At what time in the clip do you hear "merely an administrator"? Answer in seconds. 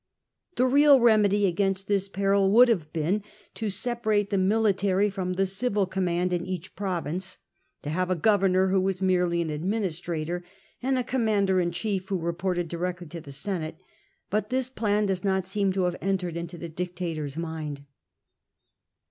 9.03-10.43